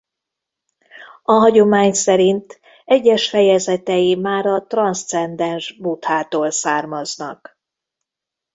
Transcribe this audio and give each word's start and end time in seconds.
A 1.23 1.31
hagyomány 1.31 1.93
szerint 1.93 2.59
egyes 2.85 3.29
fejezetei 3.29 4.15
már 4.15 4.45
a 4.45 4.65
transzcendens 4.65 5.77
Buddhától 5.77 6.51
származnak. 6.51 7.59